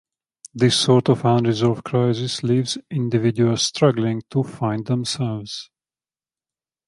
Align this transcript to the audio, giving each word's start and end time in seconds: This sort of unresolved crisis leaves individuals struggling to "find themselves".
This 0.55 0.75
sort 0.79 1.09
of 1.09 1.25
unresolved 1.25 1.83
crisis 1.83 2.41
leaves 2.41 2.75
individuals 2.89 3.61
struggling 3.61 4.23
to 4.31 4.41
"find 4.43 4.83
themselves". 4.87 5.69